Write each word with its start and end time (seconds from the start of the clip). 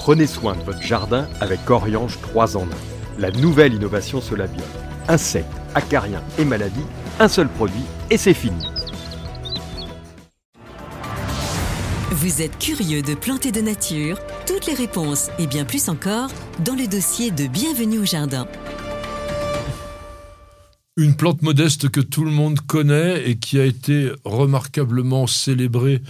Prenez 0.00 0.26
soin 0.26 0.56
de 0.56 0.62
votre 0.62 0.80
jardin 0.80 1.28
avec 1.42 1.68
Oriange 1.68 2.18
3 2.22 2.56
en 2.56 2.62
1. 2.62 2.66
La 3.18 3.30
nouvelle 3.30 3.74
innovation 3.74 4.22
Solabio. 4.22 4.64
Insectes, 5.08 5.46
acariens 5.74 6.22
et 6.38 6.46
maladies, 6.46 6.86
un 7.18 7.28
seul 7.28 7.50
produit 7.50 7.84
et 8.08 8.16
c'est 8.16 8.32
fini. 8.32 8.64
Vous 12.12 12.40
êtes 12.40 12.58
curieux 12.58 13.02
de 13.02 13.12
planter 13.12 13.52
de 13.52 13.60
nature? 13.60 14.18
Toutes 14.46 14.64
les 14.64 14.72
réponses 14.72 15.28
et 15.38 15.46
bien 15.46 15.66
plus 15.66 15.90
encore 15.90 16.30
dans 16.64 16.74
le 16.74 16.86
dossier 16.86 17.30
de 17.30 17.46
Bienvenue 17.46 17.98
au 17.98 18.06
jardin. 18.06 18.48
Une 20.96 21.14
plante 21.14 21.42
modeste 21.42 21.90
que 21.90 22.00
tout 22.00 22.24
le 22.24 22.30
monde 22.30 22.58
connaît 22.60 23.28
et 23.28 23.36
qui 23.36 23.60
a 23.60 23.66
été 23.66 24.10
remarquablement 24.24 25.26
célébrée 25.26 26.00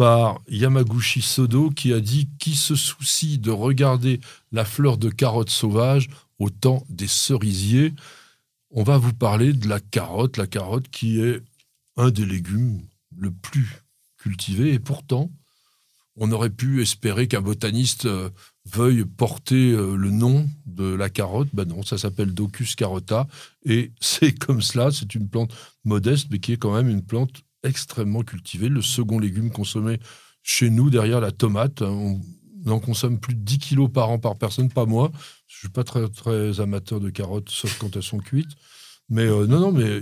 par 0.00 0.40
Yamaguchi 0.48 1.20
Sodo 1.20 1.68
qui 1.68 1.92
a 1.92 2.00
dit 2.00 2.30
qui 2.38 2.54
se 2.54 2.74
soucie 2.74 3.36
de 3.38 3.50
regarder 3.50 4.18
la 4.50 4.64
fleur 4.64 4.96
de 4.96 5.10
carotte 5.10 5.50
sauvage 5.50 6.08
au 6.38 6.48
temps 6.48 6.86
des 6.88 7.06
cerisiers. 7.06 7.92
On 8.70 8.82
va 8.82 8.96
vous 8.96 9.12
parler 9.12 9.52
de 9.52 9.68
la 9.68 9.78
carotte, 9.78 10.38
la 10.38 10.46
carotte 10.46 10.88
qui 10.88 11.20
est 11.20 11.42
un 11.98 12.08
des 12.08 12.24
légumes 12.24 12.80
le 13.14 13.30
plus 13.30 13.82
cultivé 14.16 14.72
et 14.72 14.78
pourtant 14.78 15.30
on 16.16 16.32
aurait 16.32 16.48
pu 16.48 16.80
espérer 16.80 17.28
qu'un 17.28 17.42
botaniste 17.42 18.06
euh, 18.06 18.30
veuille 18.64 19.04
porter 19.04 19.72
euh, 19.72 19.96
le 19.96 20.10
nom 20.10 20.48
de 20.64 20.94
la 20.94 21.10
carotte. 21.10 21.48
Ben 21.52 21.68
non, 21.68 21.82
ça 21.82 21.98
s'appelle 21.98 22.32
Docus 22.32 22.74
carota 22.74 23.26
et 23.66 23.92
c'est 24.00 24.32
comme 24.32 24.62
cela, 24.62 24.92
c'est 24.92 25.14
une 25.14 25.28
plante 25.28 25.54
modeste 25.84 26.28
mais 26.30 26.38
qui 26.38 26.54
est 26.54 26.56
quand 26.56 26.74
même 26.74 26.88
une 26.88 27.04
plante 27.04 27.42
extrêmement 27.62 28.22
cultivé, 28.22 28.68
le 28.68 28.82
second 28.82 29.18
légume 29.18 29.50
consommé 29.50 29.98
chez 30.42 30.70
nous 30.70 30.90
derrière 30.90 31.20
la 31.20 31.32
tomate. 31.32 31.82
On 31.82 32.20
en 32.66 32.80
consomme 32.80 33.18
plus 33.18 33.34
de 33.34 33.40
10 33.40 33.58
kilos 33.58 33.90
par 33.92 34.10
an 34.10 34.18
par 34.18 34.36
personne, 34.36 34.70
pas 34.70 34.86
moi. 34.86 35.10
Je 35.46 35.58
suis 35.58 35.68
pas 35.68 35.84
très, 35.84 36.08
très 36.08 36.60
amateur 36.60 37.00
de 37.00 37.10
carottes, 37.10 37.50
sauf 37.50 37.78
quand 37.78 37.96
elles 37.96 38.02
sont 38.02 38.18
cuites. 38.18 38.56
Mais 39.08 39.26
euh, 39.26 39.46
non, 39.46 39.60
non, 39.60 39.72
mais 39.72 40.00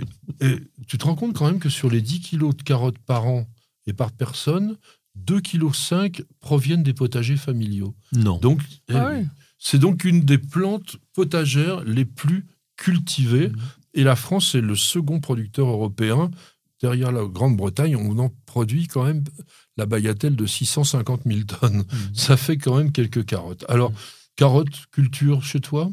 tu 0.87 0.97
te 0.97 1.05
rends 1.05 1.15
compte 1.15 1.35
quand 1.35 1.47
même 1.47 1.59
que 1.59 1.69
sur 1.69 1.89
les 1.89 2.01
10 2.01 2.21
kilos 2.21 2.55
de 2.55 2.63
carottes 2.63 2.99
par 2.99 3.25
an 3.25 3.47
et 3.87 3.93
par 3.93 4.11
personne, 4.11 4.77
2,5 5.25 6.11
kg 6.11 6.25
proviennent 6.39 6.83
des 6.83 6.93
potagers 6.93 7.37
familiaux. 7.37 7.95
Non. 8.13 8.37
Donc, 8.37 8.61
ah 8.93 9.13
eh 9.15 9.25
c'est 9.57 9.79
donc 9.79 10.05
une 10.05 10.21
des 10.21 10.37
plantes 10.37 10.97
potagères 11.13 11.83
les 11.83 12.05
plus 12.05 12.45
cultivées. 12.77 13.49
Mmh. 13.49 13.57
Et 13.95 14.03
la 14.03 14.15
France 14.15 14.55
est 14.55 14.61
le 14.61 14.75
second 14.75 15.19
producteur 15.19 15.67
européen 15.67 16.29
derrière 16.81 17.11
la 17.11 17.25
Grande-Bretagne, 17.25 17.95
on 17.95 18.17
en 18.19 18.31
produit 18.45 18.87
quand 18.87 19.03
même 19.03 19.23
la 19.77 19.85
bagatelle 19.85 20.35
de 20.35 20.45
650 20.45 21.21
000 21.25 21.41
tonnes. 21.43 21.79
Mmh. 21.79 22.13
Ça 22.13 22.37
fait 22.37 22.57
quand 22.57 22.77
même 22.77 22.91
quelques 22.91 23.25
carottes. 23.25 23.65
Alors, 23.69 23.91
carottes, 24.35 24.87
culture 24.91 25.43
chez 25.43 25.59
toi 25.59 25.91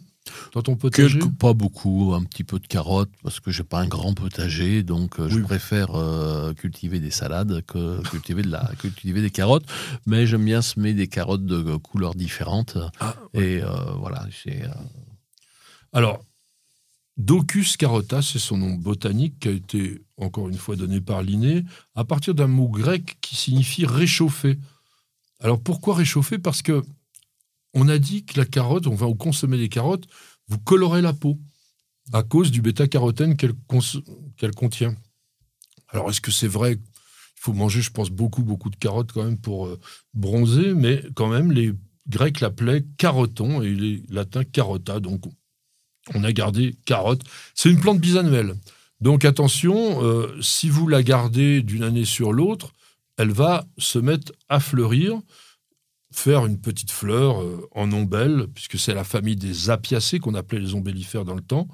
dans 0.55 0.63
ton 0.63 0.77
potager 0.77 1.21
Pas 1.39 1.55
beaucoup, 1.55 2.13
un 2.15 2.23
petit 2.25 2.45
peu 2.45 2.59
de 2.59 2.67
carottes, 2.67 3.11
parce 3.23 3.41
que 3.41 3.51
j'ai 3.51 3.63
pas 3.63 3.81
un 3.81 3.87
grand 3.87 4.15
potager, 4.15 4.83
donc 4.83 5.21
euh, 5.21 5.29
je 5.29 5.39
préfère 5.39 5.95
euh, 5.95 6.53
cultiver 6.55 7.01
des 7.01 7.11
salades 7.11 7.63
que 7.63 8.03
cultiver, 8.09 8.43
de 8.43 8.51
la, 8.51 8.71
cultiver 8.79 9.23
des 9.23 9.31
carottes. 9.31 9.67
Mais 10.07 10.27
j'aime 10.27 10.45
bien 10.45 10.63
semer 10.63 10.95
des 10.95 11.09
carottes 11.09 11.47
de 11.47 11.77
couleurs 11.77 12.15
différentes. 12.15 12.79
Ah, 13.01 13.15
et 13.35 13.63
euh, 13.63 13.69
voilà, 13.99 14.27
j'ai. 14.31 14.65
Alors, 15.93 16.23
Docus 17.17 17.77
carota, 17.79 18.21
c'est 18.21 18.39
son 18.39 18.59
nom 18.59 18.75
botanique 18.75 19.39
qui 19.41 19.49
a 19.49 19.53
été 19.53 20.03
encore 20.19 20.49
une 20.49 20.59
fois 20.59 20.77
donné 20.77 21.01
par 21.01 21.23
Linné, 21.23 21.65
à 21.95 22.05
partir 22.05 22.35
d'un 22.35 22.47
mot 22.47 22.69
grec 22.69 23.17
qui 23.21 23.37
signifie 23.37 23.87
réchauffer. 23.87 24.59
Alors 25.41 25.61
pourquoi 25.61 25.95
réchauffer? 25.95 26.39
Parce 26.39 26.63
que 26.63 26.83
on 27.73 27.89
a 27.89 27.99
dit 27.99 28.25
que 28.25 28.39
la 28.39 28.47
carotte, 28.47 28.87
on 28.87 28.95
va 28.95 29.07
consommer 29.15 29.59
des 29.59 29.69
carottes, 29.69 30.07
vous 30.49 30.59
colorez 30.59 31.03
la 31.03 31.13
peau 31.13 31.39
à 32.13 32.23
cause 32.23 32.51
du 32.51 32.63
bêta-carotène 32.63 33.37
qu'elle 33.37 34.55
contient. 34.55 34.95
Alors 35.89 36.11
est-ce 36.11 36.21
que 36.21 36.31
c'est 36.31 36.49
vrai? 36.49 36.73
Il 36.75 37.41
faut 37.41 37.53
manger, 37.53 37.81
je 37.81 37.91
pense, 37.91 38.11
beaucoup, 38.11 38.43
beaucoup 38.43 38.71
de 38.71 38.77
carottes 38.77 39.13
quand 39.13 39.25
même 39.25 39.39
pour 39.39 39.67
euh, 39.67 39.79
bronzer, 40.15 40.75
mais 40.75 41.03
quand 41.15 41.29
même, 41.29 41.53
les 41.53 41.73
Grecs 42.09 42.41
l'appelaient 42.41 42.85
caroton 42.99 43.63
et 43.63 43.75
les 43.75 44.03
latins 44.09 44.45
carota, 44.45 45.01
donc 45.01 45.25
on 46.15 46.25
a 46.25 46.33
gardé 46.33 46.77
carotte. 46.85 47.23
C'est 47.55 47.71
une 47.71 47.81
plante 47.81 48.01
bisannuelle. 48.01 48.55
Donc 49.01 49.25
attention, 49.25 50.03
euh, 50.03 50.41
si 50.41 50.69
vous 50.69 50.89
la 50.89 51.03
gardez 51.03 51.63
d'une 51.63 51.83
année 51.83 52.05
sur 52.05 52.33
l'autre, 52.33 52.73
elle 53.19 53.31
va 53.31 53.67
se 53.79 53.99
mettre 53.99 54.33
à 54.49 54.61
fleurir, 54.61 55.21
faire 56.13 56.47
une 56.47 56.61
petite 56.61 56.91
fleur 56.91 57.43
euh, 57.43 57.69
en 57.73 57.93
ombelle, 57.93 58.47
puisque 58.55 58.79
c'est 58.79 58.95
la 58.95 59.05
famille 59.05 59.37
des 59.37 59.71
apiacées 59.71 60.19
qu'on 60.19 60.35
appelait 60.35 60.61
les 60.61 60.75
ombellifères 60.75 61.25
dans 61.25 61.35
le 61.35 61.43
temps. 61.43 61.69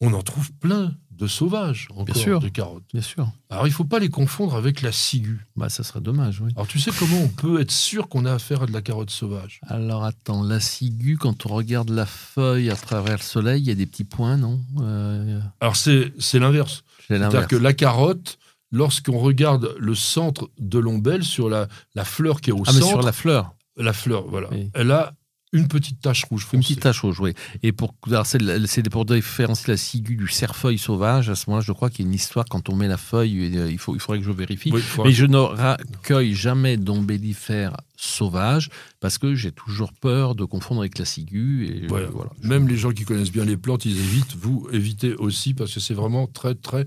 On 0.00 0.12
en 0.14 0.22
trouve 0.22 0.52
plein 0.52 0.94
de 1.10 1.26
sauvages 1.26 1.88
encore, 1.90 2.06
bien 2.06 2.14
sûr, 2.14 2.40
de 2.40 2.48
carottes. 2.48 2.84
Bien 2.92 3.02
sûr. 3.02 3.30
Alors 3.50 3.66
il 3.66 3.70
ne 3.70 3.74
faut 3.74 3.84
pas 3.84 3.98
les 3.98 4.08
confondre 4.08 4.54
avec 4.54 4.80
la 4.80 4.90
ciguë. 4.90 5.46
Bah 5.54 5.68
ça 5.68 5.82
serait 5.82 6.00
dommage, 6.00 6.40
oui. 6.40 6.50
Alors 6.56 6.66
tu 6.66 6.80
sais 6.80 6.90
comment 6.98 7.18
on 7.18 7.28
peut 7.28 7.60
être 7.60 7.70
sûr 7.70 8.08
qu'on 8.08 8.24
a 8.24 8.32
affaire 8.32 8.62
à 8.62 8.66
de 8.66 8.72
la 8.72 8.80
carotte 8.80 9.10
sauvage? 9.10 9.60
Alors 9.66 10.04
attends, 10.04 10.42
la 10.42 10.60
ciguë, 10.60 11.18
quand 11.18 11.44
on 11.44 11.50
regarde 11.50 11.90
la 11.90 12.06
feuille 12.06 12.70
à 12.70 12.76
travers 12.76 13.18
le 13.18 13.22
soleil, 13.22 13.60
il 13.60 13.68
y 13.68 13.70
a 13.70 13.74
des 13.74 13.84
petits 13.84 14.04
points, 14.04 14.38
non? 14.38 14.60
Euh, 14.80 15.40
Alors 15.60 15.76
c'est 15.76 16.10
l'inverse. 16.34 16.84
C'est-à-dire 17.06 17.46
que 17.46 17.56
la 17.56 17.74
carotte, 17.74 18.38
lorsqu'on 18.72 19.18
regarde 19.18 19.74
le 19.78 19.94
centre 19.94 20.50
de 20.58 20.78
l'ombelle 20.78 21.24
sur 21.24 21.50
la, 21.50 21.68
la 21.94 22.06
fleur 22.06 22.40
qui 22.40 22.48
est 22.50 22.54
au 22.54 22.62
ah, 22.66 22.72
centre... 22.72 22.80
Mais 22.80 22.88
sur 22.88 23.02
la 23.02 23.12
fleur 23.12 23.54
la 23.76 23.92
fleur, 23.92 24.26
voilà. 24.28 24.48
Elle 24.74 24.90
a 24.90 25.14
une 25.52 25.66
petite 25.66 26.00
tache 26.00 26.24
rouge 26.24 26.46
Une 26.52 26.60
petite 26.60 26.80
tache 26.80 27.00
rouge, 27.00 27.18
oui. 27.18 27.34
Et 27.62 27.72
pour, 27.72 27.94
c'est 28.24 28.88
pour 28.88 29.04
différencier 29.04 29.72
la 29.72 29.76
ciguë 29.76 30.16
du 30.16 30.28
cerfeuil 30.28 30.78
sauvage, 30.78 31.28
à 31.28 31.34
ce 31.34 31.50
moment-là, 31.50 31.64
je 31.66 31.72
crois 31.72 31.90
qu'il 31.90 32.04
y 32.04 32.08
a 32.08 32.08
une 32.08 32.14
histoire 32.14 32.44
quand 32.48 32.68
on 32.68 32.76
met 32.76 32.86
la 32.86 32.96
feuille, 32.96 33.56
euh, 33.56 33.70
il, 33.70 33.78
faut, 33.78 33.94
il 33.94 34.00
faudrait 34.00 34.20
que 34.20 34.24
je 34.24 34.30
vérifie. 34.30 34.72
Mais 35.04 35.12
je 35.12 35.26
ne 35.26 35.38
recueille 35.38 36.34
jamais 36.34 36.76
d'ombellifères 36.76 37.76
sauvages 37.96 38.70
parce 39.00 39.18
que 39.18 39.34
j'ai 39.34 39.50
toujours 39.50 39.92
peur 39.92 40.36
de 40.36 40.44
confondre 40.44 40.82
avec 40.82 40.98
la 40.98 41.04
ciguë. 41.04 41.66
Et 41.66 41.86
voilà. 41.88 42.08
Même 42.42 42.68
les 42.68 42.76
gens 42.76 42.92
qui 42.92 43.04
connaissent 43.04 43.32
bien 43.32 43.44
les 43.44 43.56
plantes, 43.56 43.84
ils 43.84 43.98
évitent. 43.98 44.36
Vous 44.36 44.68
évitez 44.72 45.14
aussi 45.14 45.54
parce 45.54 45.74
que 45.74 45.80
c'est 45.80 45.94
vraiment 45.94 46.28
très, 46.28 46.54
très 46.54 46.86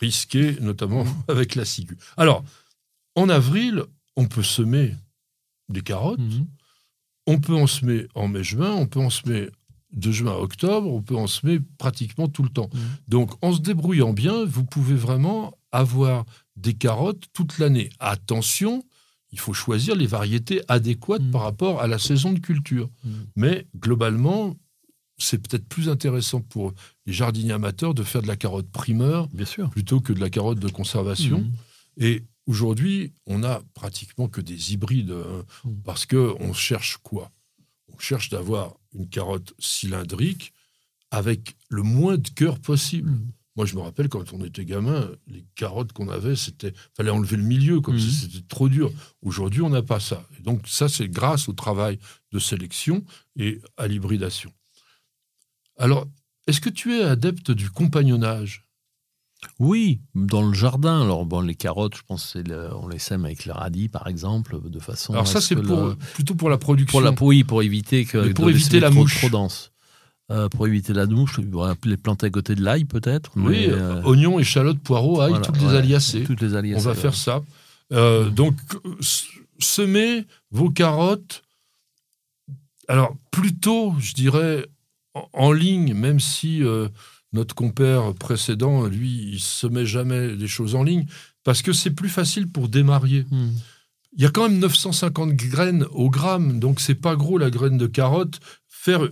risqué, 0.00 0.56
notamment 0.60 1.04
avec 1.28 1.54
la 1.54 1.64
ciguë. 1.64 1.96
Alors, 2.16 2.44
en 3.14 3.28
avril, 3.28 3.84
on 4.16 4.26
peut 4.26 4.42
semer 4.42 4.96
des 5.68 5.82
carottes. 5.82 6.18
Mhm. 6.18 6.46
On 7.30 7.38
peut 7.38 7.54
en 7.54 7.66
semer 7.66 8.06
en 8.14 8.28
mai-juin, 8.28 8.72
on 8.72 8.86
peut 8.86 9.00
en 9.00 9.10
semer 9.10 9.48
de 9.92 10.12
juin 10.12 10.32
à 10.32 10.36
octobre, 10.36 10.88
on 10.88 11.02
peut 11.02 11.16
en 11.16 11.26
semer 11.26 11.58
pratiquement 11.78 12.28
tout 12.28 12.42
le 12.42 12.48
temps. 12.48 12.70
Mhm. 12.72 12.80
Donc, 13.08 13.32
en 13.42 13.52
se 13.52 13.60
débrouillant 13.60 14.12
bien, 14.12 14.44
vous 14.44 14.64
pouvez 14.64 14.94
vraiment 14.94 15.56
avoir 15.72 16.24
des 16.56 16.74
carottes 16.74 17.24
toute 17.32 17.58
l'année. 17.58 17.90
Attention, 17.98 18.84
il 19.32 19.38
faut 19.38 19.52
choisir 19.52 19.94
les 19.94 20.06
variétés 20.06 20.62
adéquates 20.68 21.22
mhm. 21.22 21.30
par 21.30 21.42
rapport 21.42 21.80
à 21.80 21.86
la 21.86 21.98
saison 21.98 22.32
de 22.32 22.38
culture. 22.40 22.88
Mais 23.36 23.66
globalement, 23.76 24.56
c'est 25.18 25.38
peut-être 25.38 25.66
plus 25.68 25.88
intéressant 25.88 26.40
pour 26.40 26.72
les 27.06 27.12
jardiniers 27.12 27.52
amateurs 27.52 27.94
de 27.94 28.02
faire 28.02 28.22
de 28.22 28.26
la 28.26 28.36
carotte 28.36 28.70
primeur 28.70 29.28
Bien 29.28 29.44
sûr. 29.44 29.70
plutôt 29.70 30.00
que 30.00 30.12
de 30.12 30.20
la 30.20 30.30
carotte 30.30 30.58
de 30.58 30.68
conservation. 30.68 31.44
Et 31.98 32.24
Aujourd'hui, 32.46 33.12
on 33.26 33.40
n'a 33.40 33.62
pratiquement 33.74 34.28
que 34.28 34.40
des 34.40 34.72
hybrides 34.72 35.12
hein, 35.12 35.44
hmm. 35.64 35.82
parce 35.84 36.06
que 36.06 36.34
on 36.40 36.52
cherche 36.52 36.96
quoi? 36.98 37.30
On 37.92 37.98
cherche 37.98 38.28
d'avoir 38.28 38.76
une 38.92 39.08
carotte 39.08 39.52
cylindrique 39.58 40.52
avec 41.10 41.56
le 41.68 41.82
moins 41.82 42.16
de 42.16 42.28
cœur 42.28 42.58
possible. 42.58 43.10
Hmm. 43.10 43.30
Moi, 43.56 43.66
je 43.66 43.74
me 43.74 43.80
rappelle 43.80 44.08
quand 44.08 44.32
on 44.32 44.44
était 44.44 44.64
gamin, 44.64 45.10
les 45.26 45.44
carottes 45.54 45.92
qu'on 45.92 46.08
avait, 46.08 46.36
c'était 46.36 46.72
fallait 46.96 47.10
enlever 47.10 47.36
le 47.36 47.42
milieu 47.42 47.80
comme 47.80 47.98
si 47.98 48.08
hmm. 48.08 48.30
c'était 48.30 48.46
trop 48.48 48.68
dur. 48.68 48.92
Aujourd'hui, 49.22 49.62
on 49.62 49.70
n'a 49.70 49.82
pas 49.82 50.00
ça. 50.00 50.26
Et 50.38 50.42
donc 50.42 50.66
ça, 50.66 50.88
c'est 50.88 51.08
grâce 51.08 51.48
au 51.48 51.52
travail 51.52 51.98
de 52.32 52.38
sélection 52.38 53.04
et 53.36 53.60
à 53.76 53.86
l'hybridation. 53.86 54.52
Alors, 55.76 56.06
est-ce 56.46 56.60
que 56.60 56.70
tu 56.70 56.94
es 56.94 57.02
adepte 57.02 57.50
du 57.50 57.70
compagnonnage? 57.70 58.66
Oui, 59.58 60.00
dans 60.14 60.46
le 60.46 60.54
jardin. 60.54 61.02
Alors 61.02 61.26
bon, 61.26 61.40
les 61.40 61.54
carottes, 61.54 61.96
je 61.96 62.02
pense, 62.06 62.36
le, 62.36 62.74
on 62.74 62.88
les 62.88 62.98
sème 62.98 63.24
avec 63.24 63.46
le 63.46 63.52
radis, 63.52 63.88
par 63.88 64.06
exemple, 64.06 64.58
de 64.68 64.78
façon. 64.78 65.12
Alors 65.12 65.26
ça, 65.26 65.40
c'est 65.40 65.56
plutôt 65.56 66.34
pour 66.34 66.50
la 66.50 66.58
production. 66.58 66.98
Pour 66.98 67.00
la 67.00 67.14
oui, 67.20 67.44
pour 67.44 67.62
éviter 67.62 68.04
que 68.04 68.32
pour 68.32 68.50
éviter 68.50 68.80
la 68.80 68.90
mouche 68.90 69.18
trop 69.18 69.28
dense. 69.28 69.72
Euh, 70.30 70.48
pour 70.48 70.68
éviter 70.68 70.92
la 70.92 71.06
mouche, 71.06 71.40
les 71.84 71.96
planter 71.96 72.26
à 72.26 72.30
côté 72.30 72.54
de 72.54 72.62
l'ail 72.62 72.84
peut-être. 72.84 73.32
Oui, 73.34 73.66
euh, 73.68 74.00
oignons, 74.02 74.38
échalotes, 74.38 74.78
poireaux, 74.78 75.20
ail, 75.20 75.34
toutes, 75.42 75.60
les 75.60 75.74
aliacées. 75.74 76.22
toutes 76.22 76.40
les 76.40 76.54
aliacées. 76.54 76.86
On 76.86 76.88
va 76.88 76.94
faire 76.94 77.16
ça. 77.16 77.42
Euh, 77.92 78.30
donc, 78.30 78.54
semez 79.58 80.24
vos 80.52 80.70
carottes. 80.70 81.42
Alors, 82.86 83.16
plutôt, 83.32 83.94
je 83.98 84.14
dirais, 84.14 84.66
en, 85.32 85.50
ligne, 85.50 85.94
même 85.94 86.20
si 86.20 86.62
notre 87.32 87.54
compère 87.54 88.14
précédent, 88.14 88.86
lui, 88.86 89.30
il 89.32 89.40
se 89.40 89.66
met 89.66 89.86
jamais 89.86 90.36
des 90.36 90.48
choses 90.48 90.74
en 90.74 90.82
ligne 90.82 91.06
parce 91.44 91.62
que 91.62 91.72
c'est 91.72 91.92
plus 91.92 92.08
facile 92.08 92.50
pour 92.50 92.68
démarrer. 92.68 93.24
Hmm. 93.30 93.50
Il 94.16 94.22
y 94.22 94.26
a 94.26 94.30
quand 94.30 94.48
même 94.48 94.58
950 94.58 95.34
graines 95.34 95.86
au 95.92 96.10
gramme, 96.10 96.58
donc 96.58 96.80
c'est 96.80 96.96
pas 96.96 97.14
gros 97.14 97.38
la 97.38 97.50
graine 97.50 97.78
de 97.78 97.86
carotte. 97.86 98.40
Faire 98.68 99.08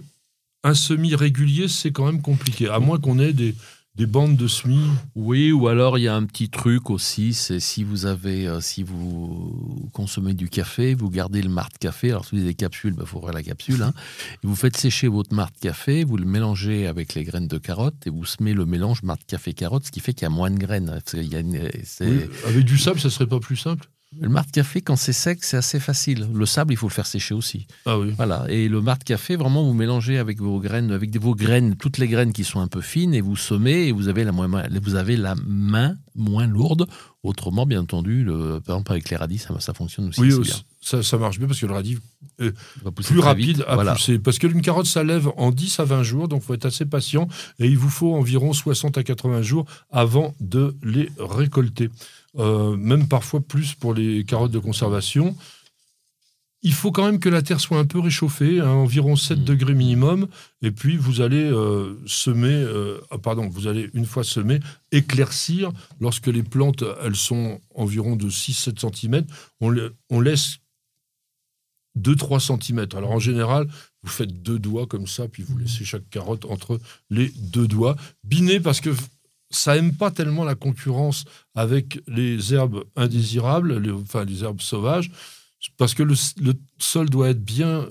un 0.65 0.75
semis 0.75 1.15
régulier, 1.15 1.69
c'est 1.69 1.93
quand 1.93 2.07
même 2.07 2.21
compliqué, 2.21 2.69
à 2.69 2.81
moins 2.81 2.99
qu'on 2.99 3.21
ait 3.21 3.33
des, 3.33 3.55
des 3.99 4.07
bandes 4.07 4.37
de 4.37 4.47
semis. 4.47 4.89
Oui, 5.17 5.51
ou 5.51 5.67
alors 5.67 5.99
il 5.99 6.03
y 6.03 6.09
a 6.09 6.15
un 6.15 6.25
petit 6.25 6.49
truc 6.49 6.89
aussi, 6.89 7.35
c'est 7.35 7.59
si 7.59 7.83
vous 7.83 8.07
avez, 8.07 8.47
euh, 8.47 8.61
si 8.61 8.85
vous 8.85 9.91
consommez 9.93 10.35
du 10.35 10.49
café, 10.49 10.95
vous 10.95 11.11
gardez 11.11 11.43
le 11.43 11.49
marc 11.49 11.79
café. 11.79 12.11
Alors 12.11 12.25
si 12.25 12.37
vous 12.37 12.43
avez 12.43 12.51
des 12.51 12.55
capsules, 12.55 12.93
il 12.95 12.97
bah, 12.97 13.05
faut 13.05 13.19
ouvrir 13.19 13.35
la 13.35 13.43
capsule. 13.43 13.83
Hein, 13.83 13.93
et 14.45 14.47
vous 14.47 14.55
faites 14.55 14.77
sécher 14.77 15.09
votre 15.09 15.35
marc 15.35 15.53
café, 15.61 16.05
vous 16.05 16.17
le 16.17 16.27
mélangez 16.27 16.87
avec 16.87 17.15
les 17.15 17.25
graines 17.25 17.49
de 17.49 17.59
carotte 17.59 18.07
et 18.07 18.11
vous 18.11 18.25
semez 18.25 18.55
le 18.55 18.67
mélange 18.67 19.03
marc 19.03 19.27
café 19.27 19.53
carotte, 19.53 19.87
ce 19.87 19.91
qui 19.91 19.99
fait 19.99 20.15
qu'il 20.15 20.23
y 20.23 20.27
a 20.27 20.31
moins 20.31 20.53
de 20.53 20.59
graines. 20.59 21.01
Il 21.15 21.27
y 21.27 21.35
a 21.35 21.43
avec 22.47 22.65
du 22.65 22.79
sable, 22.79 23.01
ça 23.01 23.11
serait 23.11 23.27
pas 23.27 23.41
plus 23.41 23.57
simple? 23.57 23.89
Le 24.17 24.29
marc 24.31 24.53
café, 24.53 24.81
quand 24.81 24.97
c'est 24.97 25.13
sec, 25.13 25.45
c'est 25.45 25.59
assez 25.59 25.79
facile. 25.79 26.29
Le 26.33 26.47
sable, 26.47 26.73
il 26.73 26.77
faut 26.77 26.89
le 26.89 26.93
faire 26.93 27.07
sécher 27.07 27.35
aussi. 27.35 27.67
Ah 27.85 27.99
oui. 27.99 28.15
Voilà. 28.17 28.47
Et 28.49 28.69
le 28.69 28.81
marc 28.81 29.05
café, 29.05 29.37
vraiment, 29.37 29.63
vous 29.63 29.75
mélangez 29.75 30.17
avec 30.17 30.41
vos 30.41 30.61
graines, 30.61 30.91
avec 30.93 31.15
vos 31.19 31.35
graines, 31.35 31.77
toutes 31.77 31.99
les 31.99 32.09
graines 32.09 32.33
qui 32.33 32.45
sont 32.45 32.61
un 32.61 32.69
peu 32.69 32.81
fines, 32.81 33.13
et 33.13 33.21
vous 33.21 33.37
semez, 33.37 33.89
et 33.89 33.93
vous 33.93 34.09
avez 34.09 34.25
la, 34.25 34.33
vous 34.33 34.95
avez 34.95 35.17
la 35.17 35.35
main 35.47 35.97
moins 36.15 36.47
lourde. 36.47 36.87
Autrement, 37.23 37.67
bien 37.67 37.83
entendu, 37.83 38.25
le, 38.25 38.61
par 38.61 38.77
exemple, 38.77 38.93
avec 38.93 39.11
les 39.11 39.17
radis, 39.17 39.39
ça, 39.39 39.55
ça 39.61 39.75
fonctionne 39.75 40.09
aussi. 40.09 40.21
Oui, 40.21 40.33
Ça, 40.81 41.03
ça, 41.03 41.19
marche 41.19 41.39
bien 41.39 41.47
parce 41.47 41.61
que 41.61 41.67
le 41.67 41.75
radis 41.75 41.99
est 42.39 42.53
plus 43.05 43.19
rapide 43.19 43.65
à 43.69 43.77
pousser. 43.77 44.19
Parce 44.19 44.39
qu'une 44.39 44.63
carotte, 44.63 44.87
ça 44.87 45.05
lève 45.05 45.29
en 45.37 45.51
10 45.51 45.81
à 45.81 45.85
20 45.85 46.03
jours, 46.03 46.29
donc 46.29 46.43
il 46.43 46.47
faut 46.47 46.55
être 46.55 46.67
assez 46.67 46.87
patient. 46.87 47.29
Et 47.59 47.67
il 47.67 47.77
vous 47.77 47.91
faut 47.91 48.15
environ 48.15 48.55
60 48.55 48.97
à 48.97 49.03
80 49.03 49.43
jours 49.43 49.67
avant 49.91 50.35
de 50.41 50.77
les 50.83 51.11
récolter. 51.19 51.91
Euh, 52.39 52.77
même 52.77 53.09
parfois 53.09 53.41
plus 53.41 53.75
pour 53.75 53.95
les 53.95 54.25
carottes 54.25 54.53
de 54.53 54.61
conservation. 54.61 55.37
Il 56.63 56.73
faut 56.73 56.93
quand 56.93 57.05
même 57.05 57.21
que 57.21 57.29
la 57.29 57.43
terre 57.43 57.61
soit 57.61 57.79
un 57.79 57.85
peu 57.85 57.99
réchauffée, 58.01 58.61
à 58.61 58.67
hein, 58.67 58.75
environ 58.75 59.17
7 59.17 59.39
mm. 59.39 59.45
degrés 59.45 59.75
minimum, 59.75 60.29
et 60.63 60.71
puis 60.71 60.97
vous 60.97 61.21
allez 61.21 61.43
euh, 61.43 61.95
semer, 62.07 62.53
euh, 62.53 63.01
ah, 63.11 63.19
pardon, 63.19 63.49
vous 63.49 63.67
allez 63.67 63.91
une 63.95 64.07
fois 64.07 64.25
semer, 64.25 64.61
éclaircir. 64.93 65.73
Lorsque 66.01 66.27
les 66.27 66.43
plantes, 66.43 66.85
elles 67.03 67.17
sont 67.17 67.61
environ 67.75 68.17
de 68.17 68.29
6-7 68.29 68.95
cm, 68.95 69.25
on, 69.61 69.75
on 70.11 70.21
laisse 70.21 70.59
2-3 71.99 72.41
cm. 72.41 72.87
Alors 72.97 73.11
en 73.11 73.19
général, 73.19 73.69
vous 74.03 74.11
faites 74.11 74.43
deux 74.43 74.59
doigts 74.59 74.87
comme 74.87 75.07
ça, 75.07 75.27
puis 75.27 75.43
vous 75.43 75.59
laissez 75.59 75.85
chaque 75.85 76.09
carotte 76.09 76.45
entre 76.45 76.81
les 77.11 77.31
deux 77.31 77.67
doigts. 77.67 77.97
Biné 78.25 78.61
parce 78.61 78.81
que 78.81 78.91
ça 79.51 79.77
aime 79.77 79.95
pas 79.95 80.11
tellement 80.11 80.45
la 80.45 80.55
concurrence 80.55 81.25
avec 81.55 82.01
les 82.07 82.55
herbes 82.55 82.85
indésirables, 82.97 83.79
les, 83.79 83.91
enfin 83.91 84.25
les 84.25 84.45
herbes 84.45 84.61
sauvages, 84.61 85.11
parce 85.77 85.95
que 85.95 86.03
le, 86.03 86.15
sol 86.79 87.09
doit 87.09 87.31
être 87.31 87.43
bien 87.43 87.89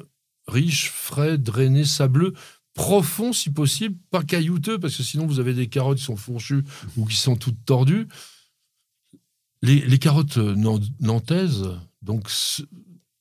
riche, 0.48 0.90
frais, 0.90 1.38
drainé, 1.38 1.84
sableux, 1.84 2.34
profond 2.74 3.34
si 3.34 3.50
possible, 3.50 3.98
pas 4.12 4.24
caillouteux, 4.24 4.80
parce 4.80 4.96
que 4.96 5.04
sinon 5.04 5.26
vous 5.26 5.40
avez 5.40 5.54
des 5.54 5.68
carottes 5.68 5.98
qui 5.98 6.04
sont 6.04 6.16
fourchues 6.16 6.64
ou 6.96 7.06
qui 7.06 7.16
sont 7.16 7.36
toutes 7.36 7.66
tordues. 7.66 8.08
Les, 9.64 9.82
les 9.82 10.00
carottes 10.00 10.38
nantaises, 10.38 11.68
donc 12.04 12.30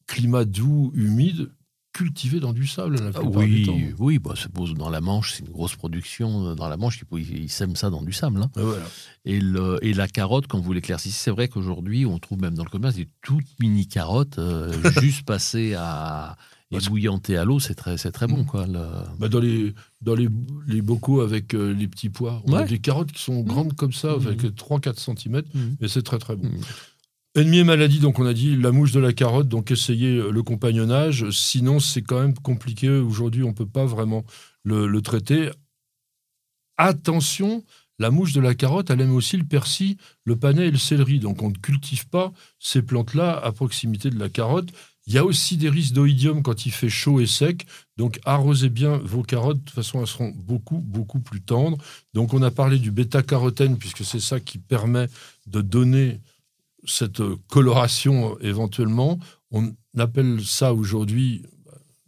climat 0.06 0.44
doux, 0.44 0.92
humide, 0.94 1.50
cultivé 1.96 2.40
dans 2.40 2.52
du 2.52 2.66
sable 2.66 2.96
la 3.00 3.22
oui, 3.22 3.46
du 3.46 3.62
temps. 3.62 3.78
Oui, 3.98 4.18
bah, 4.18 4.34
dans 4.76 4.90
la 4.90 5.00
Manche, 5.00 5.32
c'est 5.32 5.46
une 5.46 5.52
grosse 5.52 5.76
production. 5.76 6.48
Euh, 6.48 6.54
dans 6.54 6.68
la 6.68 6.76
Manche, 6.76 7.00
ils, 7.12 7.48
sèment 7.48 7.74
ça 7.74 7.88
dans 7.88 8.02
du 8.02 8.12
sable. 8.12 8.42
Hein. 8.42 8.50
Et, 9.24 9.40
le, 9.40 9.78
et, 9.80 9.94
la 9.94 10.06
carotte, 10.06 10.46
quand 10.46 10.60
vous 10.60 10.74
l'éclaircissez, 10.74 11.16
c'est 11.16 11.30
vrai 11.30 11.48
qu'aujourd'hui, 11.48 12.04
on 12.04 12.18
trouve 12.18 12.38
même 12.38 12.54
dans 12.54 12.64
le 12.64 12.68
commerce 12.68 12.96
des 12.96 13.08
toutes 13.22 13.46
mini 13.60 13.88
carottes, 13.88 14.38
euh, 14.38 14.70
juste 15.00 15.24
passées 15.24 15.72
à 15.74 16.36
et 16.72 16.78
bouillanter 16.80 17.36
à 17.36 17.44
l'eau, 17.44 17.60
c'est 17.60 17.76
très, 17.76 17.96
c'est 17.96 18.10
très 18.10 18.26
bon. 18.26 18.38
Mm. 18.38 18.46
Quoi, 18.46 18.66
bah 19.18 19.28
dans 19.28 19.38
les, 19.38 19.72
dans 20.02 20.14
les, 20.14 20.28
les 20.66 20.82
bocaux 20.82 21.20
avec 21.20 21.54
euh, 21.54 21.72
les 21.72 21.86
petits 21.86 22.10
pois, 22.10 22.42
on 22.44 22.54
a 22.54 22.64
des 22.64 22.80
carottes 22.80 23.12
qui 23.12 23.22
sont 23.22 23.40
grandes 23.42 23.72
mm. 23.72 23.76
comme 23.76 23.92
ça, 23.92 24.12
avec 24.12 24.42
3-4 24.42 24.98
cm, 24.98 25.42
et 25.80 25.88
c'est 25.88 26.02
très 26.02 26.18
très 26.18 26.36
bon. 26.36 26.50
Ennemi 27.36 27.58
et 27.58 27.64
maladie, 27.64 27.98
donc 27.98 28.18
on 28.18 28.24
a 28.24 28.32
dit 28.32 28.56
la 28.56 28.72
mouche 28.72 28.92
de 28.92 29.00
la 29.00 29.12
carotte, 29.12 29.46
donc 29.46 29.70
essayez 29.70 30.22
le 30.22 30.42
compagnonnage. 30.42 31.28
Sinon, 31.28 31.80
c'est 31.80 32.00
quand 32.00 32.18
même 32.18 32.32
compliqué. 32.32 32.88
Aujourd'hui, 32.88 33.42
on 33.42 33.48
ne 33.48 33.52
peut 33.52 33.66
pas 33.66 33.84
vraiment 33.84 34.24
le, 34.64 35.00
traiter. 35.02 35.50
Attention, 36.78 37.62
la 37.98 38.10
mouche 38.10 38.32
de 38.32 38.40
la 38.40 38.54
carotte, 38.54 38.88
elle 38.88 39.02
aime 39.02 39.14
aussi 39.14 39.36
le 39.36 39.44
persil, 39.44 39.98
le 40.24 40.36
panais 40.36 40.68
et 40.68 40.70
le 40.70 40.78
céleri. 40.78 41.18
Donc 41.18 41.42
on 41.42 41.50
ne 41.50 41.56
cultive 41.58 42.08
pas 42.08 42.32
ces 42.58 42.80
plantes-là 42.80 43.38
à 43.38 43.52
proximité 43.52 44.08
de 44.08 44.18
la 44.18 44.30
carotte. 44.30 44.70
Il 45.06 45.12
y 45.12 45.18
a 45.18 45.24
aussi 45.24 45.58
des 45.58 45.68
risques 45.68 45.92
d'oïdium 45.92 46.42
quand 46.42 46.64
il 46.64 46.72
fait 46.72 46.88
chaud 46.88 47.20
et 47.20 47.26
sec. 47.26 47.66
Donc 47.98 48.18
arrosez 48.24 48.70
bien 48.70 48.96
vos 48.96 49.22
carottes. 49.22 49.58
De 49.58 49.64
toute 49.64 49.74
façon, 49.74 50.00
elles 50.00 50.06
seront 50.06 50.32
beaucoup, 50.34 50.78
beaucoup 50.78 51.20
plus 51.20 51.42
tendres. 51.42 51.76
Donc 52.14 52.32
on 52.32 52.40
a 52.40 52.50
parlé 52.50 52.78
du 52.78 52.92
bêta-carotène, 52.92 53.76
puisque 53.76 54.06
c'est 54.06 54.20
ça 54.20 54.40
qui 54.40 54.56
permet 54.56 55.08
de 55.46 55.60
donner 55.60 56.18
cette 56.86 57.22
coloration 57.48 58.38
éventuellement, 58.40 59.18
on 59.50 59.74
appelle 59.98 60.44
ça 60.44 60.74
aujourd'hui 60.74 61.42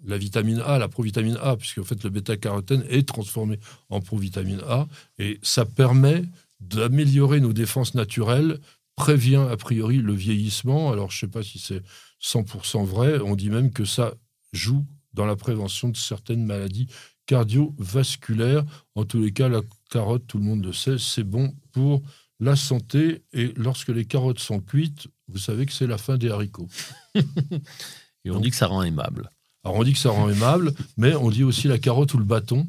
la 0.05 0.19
vitamine 0.19 0.63
A, 0.65 0.79
la 0.79 0.89
provitamine 0.89 1.37
A, 1.43 1.57
puisque 1.57 1.79
en 1.79 1.85
fait 1.85 2.03
le 2.05 2.11
bêta-carotène 2.11 2.85
est 2.89 3.07
transformé 3.07 3.59
en 3.91 4.01
provitamine 4.01 4.61
A, 4.67 4.87
et 5.19 5.39
ça 5.43 5.65
permet 5.65 6.25
d'améliorer 6.61 7.41
nos 7.41 7.53
défenses 7.53 7.95
naturelles, 7.95 8.59
prévient 8.97 9.47
a 9.51 9.57
priori 9.57 9.99
le 9.99 10.13
vieillissement. 10.13 10.91
Alors 10.91 11.11
je 11.11 11.17
ne 11.17 11.21
sais 11.21 11.33
pas 11.33 11.43
si 11.43 11.59
c'est 11.59 11.83
100% 12.23 12.85
vrai, 12.85 13.21
on 13.21 13.37
dit 13.37 13.51
même 13.51 13.71
que 13.71 13.85
ça 13.85 14.15
joue 14.53 14.85
dans 15.15 15.27
la 15.27 15.37
prévention 15.37 15.89
de 15.89 15.97
certaines 15.97 16.45
maladies 16.45 16.89
cardiovasculaires. 17.27 18.65
En 18.95 19.05
tous 19.05 19.21
les 19.21 19.33
cas, 19.33 19.49
la 19.49 19.61
carotte, 19.91 20.27
tout 20.27 20.39
le 20.39 20.45
monde 20.45 20.65
le 20.65 20.73
sait, 20.73 20.99
c'est 20.99 21.25
bon 21.25 21.55
pour 21.73 22.03
la 22.41 22.57
santé, 22.57 23.23
et 23.33 23.53
lorsque 23.57 23.89
les 23.89 24.05
carottes 24.05 24.39
sont 24.39 24.61
cuites, 24.61 25.09
vous 25.29 25.39
savez 25.39 25.67
que 25.67 25.73
c'est 25.73 25.87
la 25.87 25.99
fin 25.99 26.17
des 26.17 26.31
haricots. 26.31 26.69
et 27.15 28.31
on 28.31 28.41
dit 28.41 28.51
que 28.51 28.57
ça 28.57 28.67
rend 28.67 28.83
aimable. 28.83 29.31
Alors 29.65 29.77
on 29.77 29.83
dit 29.83 29.93
que 29.93 29.99
ça 29.99 30.11
rend 30.11 30.31
aimable, 30.31 30.73
mais 30.97 31.15
on 31.15 31.31
dit 31.31 31.45
aussi 31.45 31.69
la 31.69 31.79
carotte 31.79 32.15
ou 32.15 32.19
le 32.19 32.25
bâton. 32.25 32.67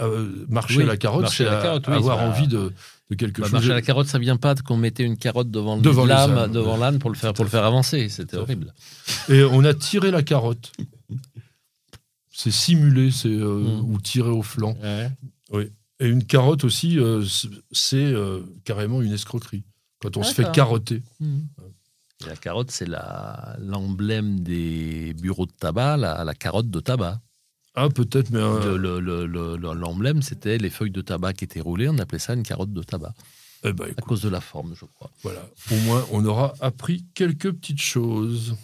Euh, 0.00 0.46
marcher 0.48 0.84
la 0.84 0.96
carotte, 0.96 1.28
c'est 1.28 1.46
avoir 1.46 2.18
envie 2.18 2.48
de, 2.48 2.72
quelque 3.16 3.40
bah, 3.40 3.46
chose. 3.46 3.52
Marcher 3.52 3.72
à 3.72 3.74
la 3.74 3.82
carotte, 3.82 4.06
ça 4.06 4.18
vient 4.18 4.36
pas 4.36 4.54
qu'on 4.54 4.76
mettait 4.76 5.04
une 5.04 5.16
carotte 5.16 5.50
devant 5.50 5.76
le 5.76 5.82
devant 5.82 6.06
l'âne, 6.06 6.50
devant 6.50 6.76
l'âne 6.76 6.98
pour 6.98 7.10
le 7.10 7.16
faire 7.16 7.34
pour 7.34 7.44
le 7.44 7.50
faire 7.50 7.64
avancer. 7.64 8.08
C'était 8.08 8.36
horrible. 8.36 8.72
Et 9.28 9.42
on 9.42 9.64
a 9.64 9.74
tiré 9.74 10.10
la 10.10 10.22
carotte. 10.22 10.72
C'est 12.34 12.50
simulé, 12.50 13.10
c'est 13.10 13.28
euh, 13.28 13.58
mm. 13.60 13.92
ou 13.92 14.00
tiré 14.00 14.30
au 14.30 14.40
flanc. 14.40 14.74
Oui. 15.50 15.70
Et 16.02 16.08
une 16.08 16.24
carotte 16.24 16.64
aussi, 16.64 16.98
euh, 16.98 17.24
c'est 17.70 17.96
euh, 17.96 18.40
carrément 18.64 19.02
une 19.02 19.12
escroquerie. 19.12 19.62
Quand 20.00 20.16
on 20.16 20.24
se 20.24 20.34
fait 20.34 20.50
carotter. 20.50 21.00
Mmh. 21.20 21.42
La 22.26 22.34
carotte, 22.34 22.72
c'est 22.72 22.88
l'emblème 23.60 24.40
des 24.40 25.14
bureaux 25.14 25.46
de 25.46 25.52
tabac, 25.52 25.96
la, 25.96 26.34
carotte 26.34 26.68
de 26.70 26.80
tabac. 26.80 27.20
Ah, 27.76 27.88
peut-être, 27.88 28.30
mais. 28.30 28.40
L'emblème, 29.74 30.22
c'était 30.22 30.58
les 30.58 30.70
feuilles 30.70 30.90
de 30.90 31.02
tabac 31.02 31.34
qui 31.34 31.44
étaient 31.44 31.60
roulées, 31.60 31.88
on 31.88 31.98
appelait 31.98 32.18
ça 32.18 32.34
une 32.34 32.42
carotte 32.42 32.72
de 32.72 32.82
tabac. 32.82 33.14
Eh 33.62 33.72
ben, 33.72 33.94
à 33.96 34.02
cause 34.02 34.22
de 34.22 34.28
la 34.28 34.40
forme, 34.40 34.74
je 34.74 34.84
crois. 34.86 35.10
Voilà. 35.22 35.48
Au 35.70 35.76
moins, 35.84 36.04
on 36.10 36.24
aura 36.24 36.52
appris 36.60 37.04
quelques 37.14 37.52
petites 37.52 37.80
choses. 37.80 38.56